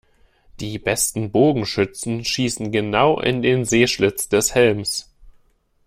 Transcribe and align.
Die 0.59 0.79
besten 0.79 1.29
Bogenschützen 1.31 2.25
schießen 2.25 2.71
genau 2.71 3.19
in 3.19 3.43
den 3.43 3.65
Sehschlitz 3.65 4.29
des 4.29 4.55
Helms. 4.55 5.13